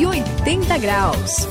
[0.00, 1.46] 180 graus.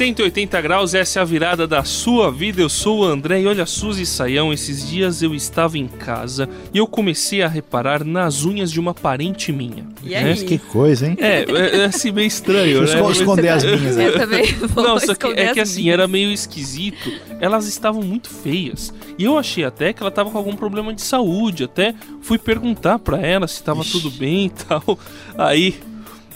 [0.00, 2.62] 180 graus, essa é a virada da sua vida.
[2.62, 6.78] Eu sou o André e olha, Suzy Saião, esses dias eu estava em casa e
[6.78, 9.86] eu comecei a reparar nas unhas de uma parente minha.
[10.02, 10.32] E né?
[10.32, 10.42] aí?
[10.42, 11.18] Que coisa, hein?
[11.20, 13.10] É, é, é assim meio estranho, né?
[13.10, 13.98] Esconder as minhas.
[13.98, 17.12] Eu também vou Não, só que é que assim, era meio esquisito.
[17.38, 18.94] Elas estavam muito feias.
[19.18, 21.64] E eu achei até que ela estava com algum problema de saúde.
[21.64, 24.98] Até fui perguntar para ela se estava tudo bem e tal.
[25.36, 25.89] Aí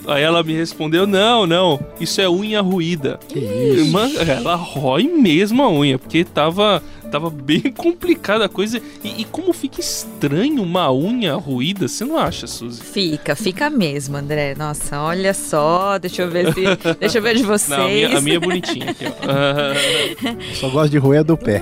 [0.07, 3.19] Aí ela me respondeu: Não, não, isso é unha ruída.
[3.27, 3.91] Que isso?
[3.91, 6.81] Mano, ela rói mesmo a unha, porque tava,
[7.11, 8.81] tava bem complicada a coisa.
[9.03, 12.81] E, e, como fica estranho uma unha ruída, você não acha, Suzy?
[12.81, 14.55] Fica, fica mesmo, André.
[14.55, 16.63] Nossa, olha só, deixa eu ver se.
[16.99, 17.65] deixa eu ver de vocês.
[17.75, 20.55] Não, a, minha, a minha é bonitinha aqui, ó.
[20.55, 21.61] Só gosto de roer do pé.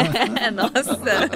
[0.54, 1.28] Nossa.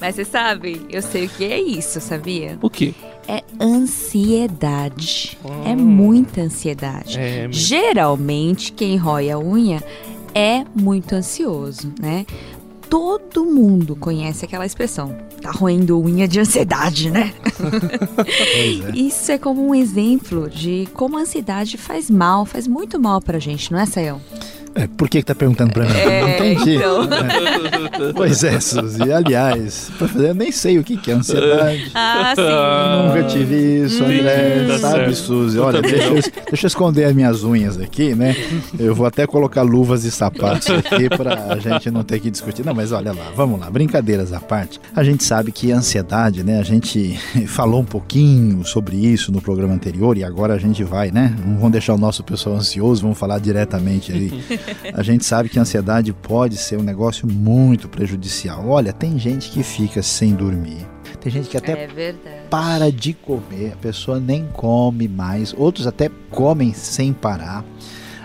[0.00, 2.58] Mas você sabe, eu sei o que é isso, sabia?
[2.62, 2.94] O quê?
[3.30, 5.38] é ansiedade.
[5.44, 5.62] Hum.
[5.64, 7.16] É muita ansiedade.
[7.16, 9.80] É, Geralmente, quem rói a unha
[10.34, 12.26] é muito ansioso, né?
[12.88, 15.16] Todo mundo conhece aquela expressão.
[15.40, 17.32] Tá roendo unha de ansiedade, né?
[18.26, 18.90] é.
[18.98, 23.38] Isso é como um exemplo de como a ansiedade faz mal, faz muito mal pra
[23.38, 24.20] gente, não é, Sayão?
[24.74, 25.96] É, por que, que tá perguntando pra mim?
[25.96, 26.76] É, não entendi.
[26.76, 27.02] Então.
[27.04, 28.12] É.
[28.14, 29.12] Pois é, Suzy.
[29.12, 31.90] Aliás, fazer, eu nem sei o que, que é ansiedade.
[31.94, 33.08] Ah, sim.
[33.08, 34.66] Nunca tive isso, André.
[34.68, 35.14] Tá sabe, certo.
[35.16, 35.58] Suzy?
[35.58, 38.36] Olha, deixa eu, deixa eu esconder as minhas unhas aqui, né?
[38.78, 42.64] Eu vou até colocar luvas e sapatos aqui pra gente não ter que discutir.
[42.64, 43.68] Não, mas olha lá, vamos lá.
[43.70, 44.80] Brincadeiras à parte.
[44.94, 46.60] A gente sabe que a ansiedade, né?
[46.60, 51.10] A gente falou um pouquinho sobre isso no programa anterior e agora a gente vai,
[51.10, 51.34] né?
[51.44, 54.59] Não vamos deixar o nosso pessoal ansioso, vamos falar diretamente aí.
[54.94, 58.68] A gente sabe que a ansiedade pode ser um negócio muito prejudicial.
[58.68, 60.86] Olha, tem gente que fica sem dormir.
[61.20, 62.12] Tem gente que até é
[62.48, 67.64] para de comer, a pessoa nem come mais, outros até comem sem parar.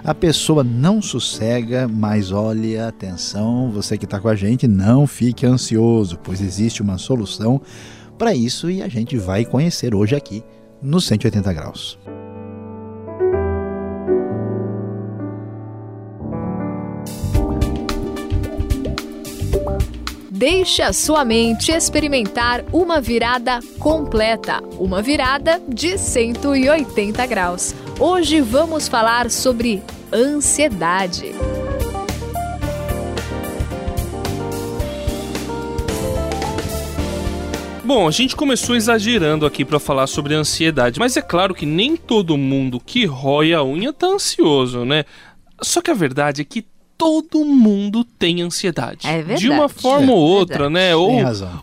[0.04, 5.46] A pessoa não sossega, mas olha, atenção, você que está com a gente, não fique
[5.46, 7.60] ansioso, pois existe uma solução
[8.18, 10.44] para isso e a gente vai conhecer hoje aqui
[10.82, 11.98] no 180 graus.
[20.48, 27.74] Deixe a sua mente experimentar uma virada completa, uma virada de 180 graus.
[28.00, 29.82] Hoje vamos falar sobre
[30.14, 31.32] ansiedade.
[37.84, 41.98] Bom, a gente começou exagerando aqui para falar sobre ansiedade, mas é claro que nem
[41.98, 45.06] todo mundo que rói a unha tá ansioso, né?
[45.60, 46.68] Só que a verdade é que
[46.98, 49.08] todo mundo tem ansiedade.
[49.08, 49.42] É verdade.
[49.42, 50.74] De uma forma é ou outra, verdade.
[50.74, 50.96] né?
[50.96, 51.12] Ou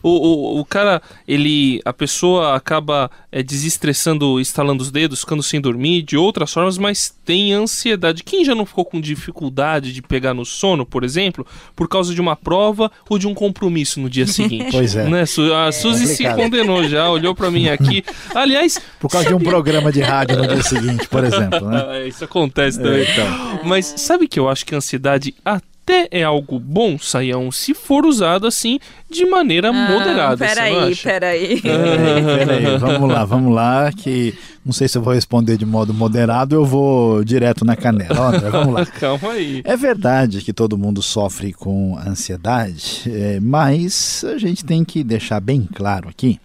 [0.03, 1.81] o, o, o cara, ele.
[1.85, 7.15] A pessoa acaba é, desestressando, estalando os dedos, ficando sem dormir, de outras formas, mas
[7.25, 8.23] tem ansiedade.
[8.23, 12.21] Quem já não ficou com dificuldade de pegar no sono, por exemplo, por causa de
[12.21, 14.69] uma prova ou de um compromisso no dia seguinte?
[14.73, 15.09] pois é.
[15.09, 15.25] Né?
[15.55, 18.05] A é, Suzy se condenou já, olhou para mim aqui.
[18.35, 18.81] Aliás.
[19.01, 22.07] Por causa de um programa de rádio no dia seguinte, por exemplo, né?
[22.07, 23.01] Isso acontece também.
[23.01, 23.61] É, então.
[23.65, 28.07] Mas sabe que eu acho que a ansiedade até é algo bom, Saião, se for
[28.07, 28.79] usado assim
[29.11, 30.37] de maneira ah, moderada.
[30.37, 31.61] Peraí, peraí.
[31.61, 34.35] Peraí, vamos lá, vamos lá, que
[34.65, 38.29] não sei se eu vou responder de modo moderado, eu vou direto na canela.
[38.29, 38.87] André, vamos lá.
[38.99, 39.61] Calma aí.
[39.65, 45.41] É verdade que todo mundo sofre com ansiedade, é, mas a gente tem que deixar
[45.41, 46.39] bem claro aqui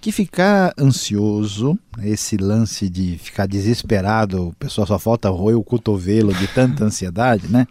[0.00, 6.32] que ficar ansioso, esse lance de ficar desesperado, o pessoal só falta roer o cotovelo
[6.32, 7.66] de tanta ansiedade, né?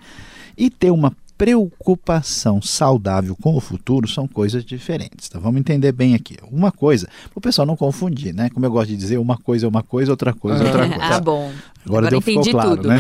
[0.60, 5.30] E ter uma preocupação saudável com o futuro são coisas diferentes.
[5.30, 6.36] Então vamos entender bem aqui.
[6.52, 8.50] Uma coisa, para o pessoal não confundir, né?
[8.50, 11.16] Como eu gosto de dizer, uma coisa é uma coisa, outra coisa é outra coisa.
[11.16, 11.50] Ah, bom.
[11.90, 12.88] Agora, Agora deu, ficou claro, tudo.
[12.88, 13.00] né?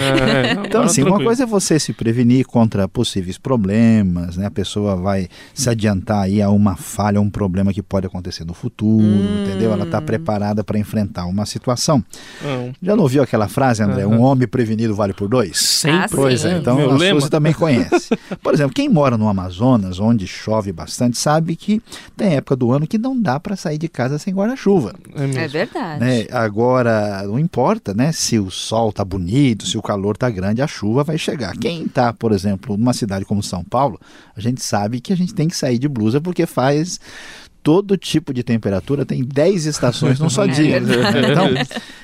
[0.49, 4.47] É, então, assim, uma coisa é você se prevenir contra possíveis problemas, né?
[4.47, 8.53] A pessoa vai se adiantar aí a uma falha, um problema que pode acontecer no
[8.55, 9.43] futuro, hum.
[9.45, 9.71] entendeu?
[9.71, 12.03] Ela está preparada para enfrentar uma situação.
[12.43, 12.73] Hum.
[12.81, 14.07] Já não ouviu aquela frase, André?
[14.07, 14.15] Uhum.
[14.15, 15.59] Um homem prevenido vale por dois?
[15.59, 15.99] Sempre.
[15.99, 17.19] Ah, pois é, então Meu a lema.
[17.19, 18.09] Suzy também conhece.
[18.41, 21.79] Por exemplo, quem mora no Amazonas, onde chove bastante, sabe que
[22.17, 24.95] tem época do ano que não dá para sair de casa sem guarda-chuva.
[25.15, 25.99] É, é verdade.
[25.99, 26.25] Né?
[26.31, 30.67] Agora, não importa né, se o sol tá bonito, se o calor tá grande, a
[30.67, 31.55] chuva vai chegar.
[31.57, 33.99] Quem tá, por exemplo, numa cidade como São Paulo,
[34.35, 36.99] a gente sabe que a gente tem que sair de blusa porque faz
[37.61, 40.77] todo tipo de temperatura, tem 10 estações num só dia.
[40.77, 41.49] Então,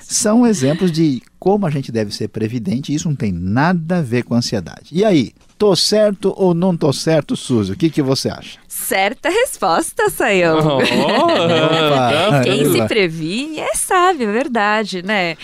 [0.02, 4.02] são exemplos de como a gente deve ser previdente e isso não tem nada a
[4.02, 4.90] ver com ansiedade.
[4.92, 7.72] E aí, Tô certo ou não tô certo, Suzy?
[7.72, 8.60] O que, que você acha?
[8.68, 10.80] Certa resposta, Sayão.
[10.80, 10.82] Oh,
[12.44, 15.38] Quem se previne é sábio, é verdade, né?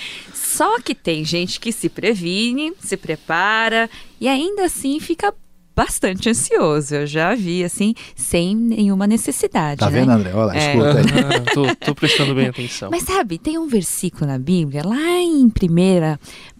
[0.52, 3.90] Só que tem gente que se previne, se prepara
[4.20, 5.34] e ainda assim fica
[5.74, 6.94] bastante ansioso.
[6.94, 9.80] Eu já vi, assim, sem nenhuma necessidade.
[9.80, 10.02] Tá né?
[10.02, 10.34] vendo, André?
[10.34, 10.70] Olha lá, é.
[10.70, 11.06] escuta aí.
[11.24, 12.92] Ah, tô, tô, prestando bem atenção.
[12.92, 15.52] Mas sabe, tem um versículo na Bíblia, lá em 1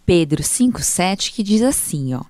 [0.06, 2.22] Pedro 5,7, que diz assim: ó.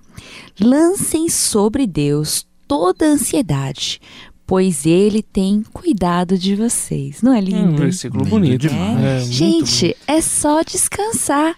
[0.60, 4.00] Lancem sobre Deus toda a ansiedade,
[4.46, 7.22] pois ele tem cuidado de vocês.
[7.22, 7.58] Não é lindo?
[7.58, 8.66] É um versículo bonito.
[8.66, 9.18] É.
[9.18, 9.98] É, gente, bonito.
[10.06, 11.56] é só descansar.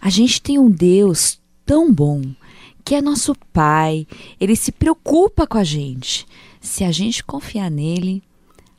[0.00, 2.22] A gente tem um Deus tão bom
[2.84, 4.06] que é nosso Pai,
[4.38, 6.26] ele se preocupa com a gente.
[6.60, 8.22] Se a gente confiar nele,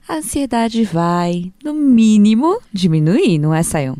[0.07, 3.97] a ansiedade vai, no mínimo, diminuir, não é, Sayão?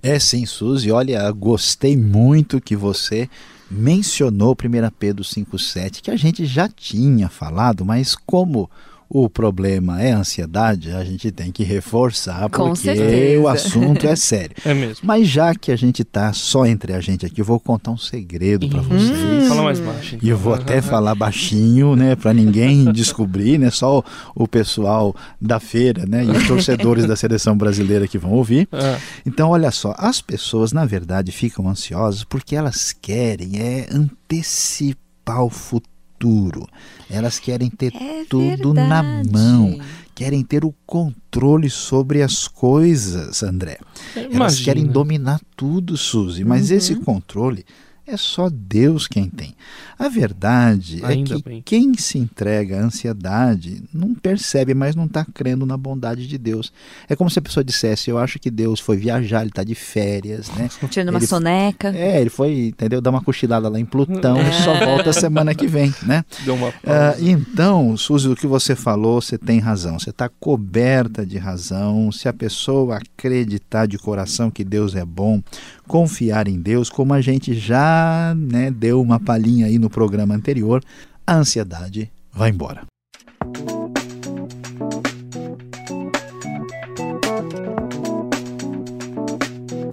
[0.00, 0.92] É sim, Suzy.
[0.92, 3.28] Olha, gostei muito que você
[3.70, 8.70] mencionou 1 Pedro 5,7, que a gente já tinha falado, mas como
[9.08, 13.40] o problema é ansiedade, a gente tem que reforçar, Com porque certeza.
[13.40, 14.54] o assunto é sério.
[14.64, 15.00] É mesmo.
[15.02, 17.98] Mas já que a gente está só entre a gente aqui, eu vou contar um
[17.98, 19.46] segredo para vocês.
[19.46, 20.16] Fala mais baixo.
[20.16, 20.26] Então.
[20.26, 24.04] E eu vou até falar baixinho, né, para ninguém descobrir, né, só o,
[24.34, 28.66] o, pessoal da feira, né, e os torcedores da seleção brasileira que vão ouvir.
[28.72, 28.98] É.
[29.26, 35.50] Então, olha só, as pessoas na verdade ficam ansiosas porque elas querem é antecipar o
[35.50, 35.93] futuro
[36.24, 36.66] futuro.
[37.10, 39.78] Elas querem ter é tudo na mão,
[40.14, 43.78] querem ter o controle sobre as coisas, André.
[44.16, 44.36] Imagina.
[44.36, 46.76] Elas querem dominar tudo, Suzy, mas uhum.
[46.76, 47.64] esse controle
[48.06, 49.54] é só Deus quem tem.
[49.98, 51.62] A verdade é Ainda é que bem.
[51.64, 56.72] quem se entrega à ansiedade não percebe, mas não está crendo na bondade de Deus.
[57.08, 59.74] É como se a pessoa dissesse: Eu acho que Deus foi viajar, ele está de
[59.74, 60.68] férias, né?
[60.90, 61.88] Tirando uma soneca.
[61.96, 63.00] É, ele foi, entendeu?
[63.00, 64.50] Dar uma cochilada lá em Plutão é.
[64.50, 66.24] e só volta semana que vem, né?
[66.44, 69.98] Deu uma ah, então, Suzy, o que você falou, você tem razão.
[69.98, 72.12] Você está coberta de razão.
[72.12, 75.42] Se a pessoa acreditar de coração que Deus é bom,
[75.86, 80.82] confiar em Deus, como a gente já né, deu uma palhinha aí no programa anterior,
[81.26, 82.82] a ansiedade vai embora.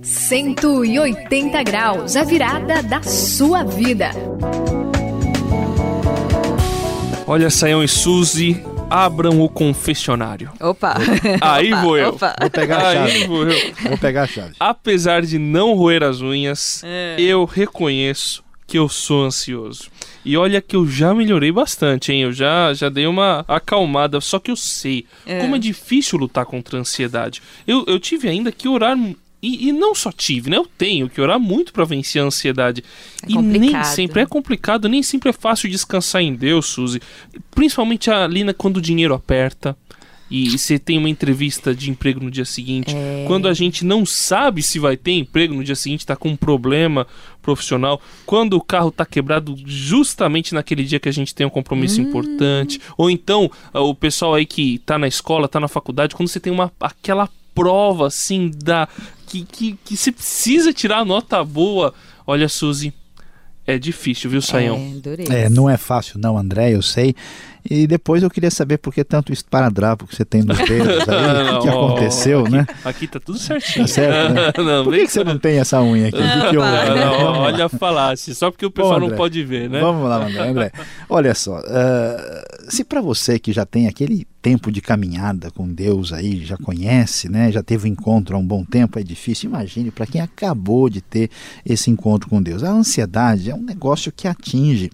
[0.01, 4.11] Cento e oitenta graus, a virada da sua vida.
[7.27, 10.51] Olha, Sayão e Suzy, abram o confessionário.
[10.59, 10.95] Opa!
[11.39, 12.09] Aí opa, vou eu.
[12.09, 12.35] Opa.
[12.39, 13.11] Vou pegar a chave.
[13.11, 13.73] Aí vou eu.
[13.83, 14.55] Vou pegar a chave.
[14.59, 17.15] Apesar de não roer as unhas, é.
[17.17, 19.89] eu reconheço que eu sou ansioso.
[20.23, 22.21] E olha que eu já melhorei bastante, hein?
[22.21, 24.19] Eu já, já dei uma acalmada.
[24.21, 25.39] Só que eu sei é.
[25.39, 27.41] como é difícil lutar contra a ansiedade.
[27.65, 28.97] Eu, eu tive ainda que orar
[29.41, 30.57] e, e, não só tive, né?
[30.57, 32.83] Eu tenho que orar muito para vencer a ansiedade.
[33.23, 37.01] É e nem sempre é complicado, nem sempre é fácil descansar em Deus, Suzy.
[37.49, 39.75] Principalmente ali na, quando o dinheiro aperta.
[40.29, 42.95] E você tem uma entrevista de emprego no dia seguinte.
[42.95, 43.25] É...
[43.27, 46.38] Quando a gente não sabe se vai ter emprego no dia seguinte, tá com um
[46.38, 47.05] problema
[47.41, 48.01] profissional.
[48.25, 52.05] Quando o carro tá quebrado justamente naquele dia que a gente tem um compromisso hum...
[52.05, 52.79] importante.
[52.97, 56.53] Ou então, o pessoal aí que tá na escola, tá na faculdade, quando você tem
[56.53, 58.88] uma aquela prova assim da
[59.27, 61.93] que, que, que você precisa tirar nota boa.
[62.27, 62.93] Olha, Suzy,
[63.65, 64.77] é difícil, viu, Saião?
[65.29, 67.15] É, é, não é fácil não, André, eu sei.
[67.70, 71.56] E depois eu queria saber por que tanto esparadrapo que você tem nos dedos aí,
[71.56, 72.68] o que aconteceu, aqui, né?
[72.84, 73.86] Aqui tá tudo certinho.
[73.86, 74.51] Tá certo, né?
[74.58, 76.18] não, por que, que você não tem essa unha aqui?
[76.18, 77.06] Não, né?
[77.06, 79.80] não, olha a falácia, só porque o pessoal Bom, André, não pode ver, né?
[79.80, 80.50] Vamos lá, André.
[80.50, 80.72] André.
[81.10, 86.12] Olha só, uh, se para você que já tem aquele tempo de caminhada com Deus
[86.12, 87.51] aí, já conhece, né?
[87.51, 89.50] Já teve um encontro há um bom tempo, é difícil.
[89.50, 91.30] Imagine para quem acabou de ter
[91.65, 92.63] esse encontro com Deus.
[92.63, 94.89] A ansiedade é um negócio que atinge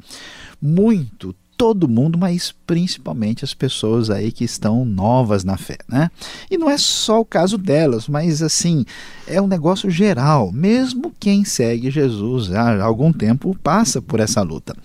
[0.61, 6.11] muito todo mundo, mas principalmente as pessoas aí que estão novas na fé, né?
[6.51, 8.85] E não é só o caso delas, mas assim,
[9.25, 10.51] é um negócio geral.
[10.51, 14.75] Mesmo quem segue Jesus há algum tempo passa por essa luta.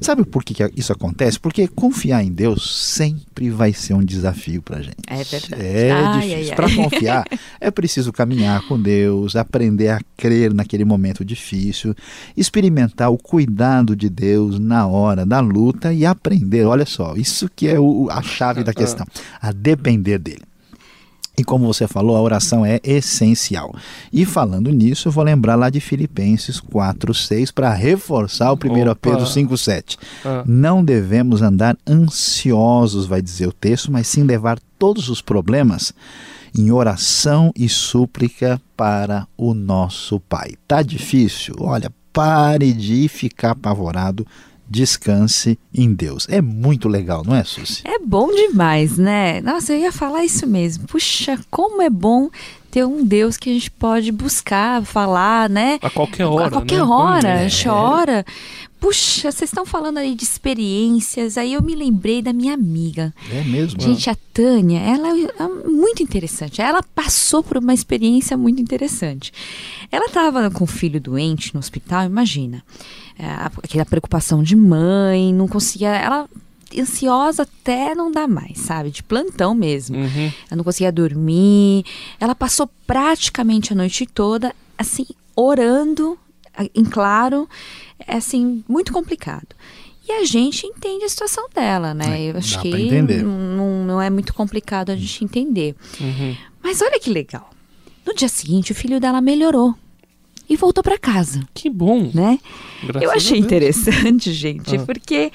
[0.00, 1.40] Sabe por que isso acontece?
[1.40, 4.96] Porque confiar em Deus sempre vai ser um desafio para gente.
[5.06, 5.62] É verdade.
[5.62, 6.54] É ai, difícil.
[6.54, 7.24] Para confiar,
[7.60, 11.94] é preciso caminhar com Deus, aprender a crer naquele momento difícil,
[12.36, 16.64] experimentar o cuidado de Deus na hora da luta e aprender.
[16.64, 19.06] Olha só, isso que é o, a chave da questão,
[19.40, 20.42] a depender dele.
[21.38, 23.72] E como você falou, a oração é essencial.
[24.12, 28.58] E falando nisso, eu vou lembrar lá de Filipenses 4:6 para reforçar o 1
[29.00, 29.96] Pedro 5:7.
[30.24, 30.42] Ah.
[30.44, 35.94] Não devemos andar ansiosos, vai dizer o texto, mas sim levar todos os problemas
[36.56, 40.54] em oração e súplica para o nosso Pai.
[40.66, 41.54] Tá difícil?
[41.60, 44.26] Olha, pare de ficar apavorado
[44.68, 46.26] descanse em Deus.
[46.28, 47.82] É muito legal, não é, Suzy?
[47.84, 49.40] É bom demais, né?
[49.40, 50.86] Nossa, eu ia falar isso mesmo.
[50.86, 52.28] Puxa, como é bom
[52.78, 55.78] ter um Deus que a gente pode buscar, falar, né?
[55.82, 56.46] A qualquer hora.
[56.46, 56.84] A qualquer né?
[56.84, 57.48] hora, é.
[57.50, 58.24] chora.
[58.78, 63.12] Puxa, vocês estão falando aí de experiências, aí eu me lembrei da minha amiga.
[63.32, 63.80] É mesmo?
[63.80, 66.62] Gente, a Tânia, ela é muito interessante.
[66.62, 69.32] Ela passou por uma experiência muito interessante.
[69.90, 72.62] Ela estava com o filho doente no hospital, imagina.
[73.18, 73.26] É,
[73.60, 75.88] aquela preocupação de mãe, não conseguia.
[75.88, 76.28] Ela
[76.76, 78.90] ansiosa até não dá mais, sabe?
[78.90, 79.96] De plantão mesmo.
[79.96, 80.32] Uhum.
[80.50, 81.84] Ela não conseguia dormir.
[82.20, 86.18] Ela passou praticamente a noite toda, assim, orando
[86.74, 87.48] em claro
[88.06, 89.48] é assim, muito complicado.
[90.08, 92.20] E a gente entende a situação dela, né?
[92.20, 92.72] É, Eu acho que
[93.22, 95.76] não, não, é muito complicado a gente entender.
[96.00, 96.36] Uhum.
[96.62, 97.50] Mas olha que legal.
[98.06, 99.74] No dia seguinte, o filho dela melhorou
[100.48, 101.40] e voltou para casa.
[101.52, 102.38] Que bom, né?
[102.82, 104.82] Graças Eu achei interessante, gente, ah.
[104.84, 105.30] porque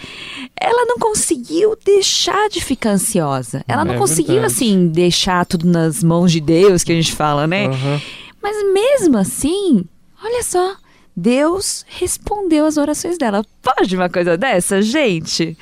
[0.60, 3.64] ela não conseguiu deixar de ficar ansiosa.
[3.68, 4.54] Ela não é conseguiu verdade.
[4.54, 7.68] assim deixar tudo nas mãos de Deus, que a gente fala, né?
[7.68, 8.02] Uhum.
[8.42, 9.86] Mas mesmo assim,
[10.24, 10.76] olha só,
[11.16, 13.46] Deus respondeu as orações dela.
[13.62, 15.58] Pode uma coisa dessa, gente?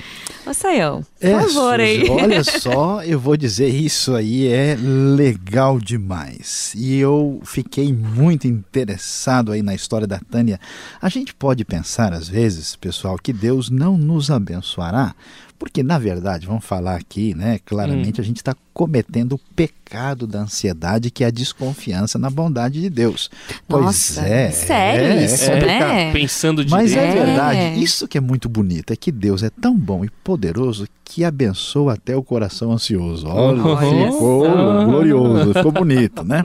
[0.45, 2.09] Ô, Saião, por é, favor, hein?
[2.09, 6.73] Olha só, eu vou dizer, isso aí é legal demais.
[6.75, 10.59] E eu fiquei muito interessado aí na história da Tânia.
[10.99, 15.13] A gente pode pensar, às vezes, pessoal, que Deus não nos abençoará
[15.61, 17.59] porque, na verdade, vamos falar aqui, né?
[17.63, 18.23] Claramente, hum.
[18.23, 22.89] a gente está cometendo o pecado da ansiedade, que é a desconfiança na bondade de
[22.89, 23.29] Deus.
[23.69, 24.49] Nossa, pois é.
[24.49, 26.11] Sério é, isso, é, né?
[26.13, 27.05] Pensando de Mas Deus.
[27.05, 27.79] é verdade.
[27.79, 31.95] Isso que é muito bonito, é que Deus é tão bom e poderoso que abençoa
[31.95, 33.27] até o coração ansioso.
[33.27, 34.85] Olha, oh, ficou oh.
[34.85, 36.41] glorioso, ficou bonito, né?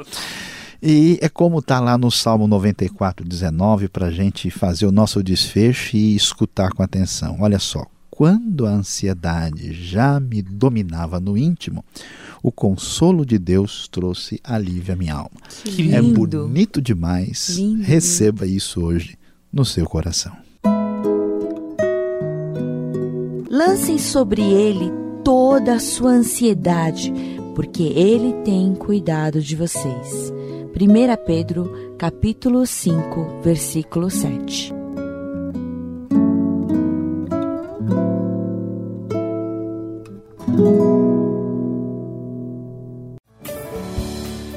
[0.82, 5.22] E é como está lá no Salmo 94, 19, para a gente fazer o nosso
[5.22, 7.36] desfecho e escutar com atenção.
[7.40, 11.84] Olha só, quando a ansiedade já me dominava no íntimo,
[12.42, 15.40] o consolo de Deus trouxe alívio à minha alma.
[15.62, 17.50] Que é bonito demais.
[17.50, 17.84] Lindo.
[17.84, 19.16] Receba isso hoje
[19.52, 20.45] no seu coração.
[23.56, 24.92] Lancem sobre ele
[25.24, 27.10] toda a sua ansiedade,
[27.54, 30.30] porque ele tem cuidado de vocês.
[30.78, 34.75] 1 Pedro, capítulo 5, versículo 7.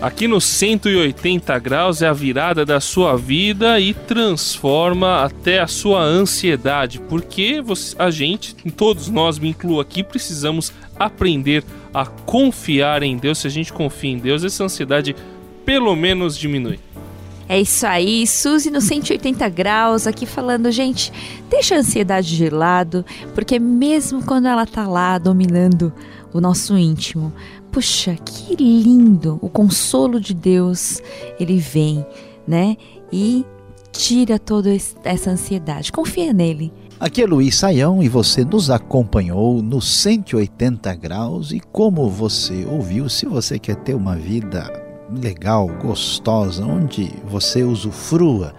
[0.10, 6.02] Aqui no 180 graus é a virada da sua vida e transforma até a sua
[6.02, 11.64] ansiedade, porque você, a gente, todos nós, me incluo aqui, precisamos aprender
[11.94, 13.38] a confiar em Deus.
[13.38, 15.16] Se a gente confia em Deus, essa ansiedade
[15.64, 16.80] pelo menos diminui.
[17.48, 21.14] É isso aí, Suzy no 180 graus, aqui falando, gente,
[21.52, 25.94] deixa a ansiedade de lado, porque mesmo quando ela tá lá dominando
[26.34, 27.34] o nosso íntimo,
[27.72, 29.40] puxa, que lindo!
[29.42, 31.02] O consolo de Deus,
[31.40, 32.06] ele vem,
[32.48, 32.76] né?
[33.12, 33.46] E
[33.92, 34.70] tira toda
[35.04, 35.92] essa ansiedade.
[35.92, 36.72] Confia nele.
[37.00, 41.52] Aqui é Luiz Saião e você nos acompanhou no 180 graus.
[41.52, 44.70] E como você ouviu, se você quer ter uma vida
[45.10, 48.54] legal, gostosa, onde você usufrua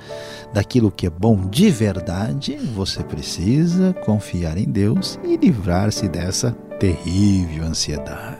[0.52, 7.64] daquilo que é bom de verdade, você precisa confiar em Deus e livrar-se dessa terrível
[7.64, 8.39] ansiedade.